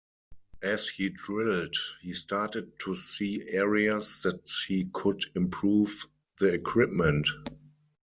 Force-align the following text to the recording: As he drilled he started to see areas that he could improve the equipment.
As 0.63 0.87
he 0.87 1.09
drilled 1.09 1.75
he 2.01 2.13
started 2.13 2.79
to 2.79 2.95
see 2.95 3.47
areas 3.49 4.23
that 4.23 4.51
he 4.67 4.89
could 4.93 5.23
improve 5.35 6.07
the 6.39 6.51
equipment. 6.55 7.27